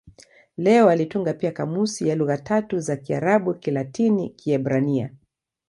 Leo 0.57 0.89
alitunga 0.89 1.33
pia 1.33 1.51
kamusi 1.51 2.07
ya 2.09 2.15
lugha 2.15 2.37
tatu 2.37 2.79
za 2.79 2.95
Kiarabu-Kilatini-Kiebrania. 2.97 5.09